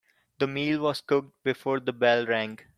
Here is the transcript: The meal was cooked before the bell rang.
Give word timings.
The 0.39 0.47
meal 0.47 0.79
was 0.79 0.99
cooked 1.01 1.43
before 1.43 1.79
the 1.79 1.93
bell 1.93 2.25
rang. 2.25 2.57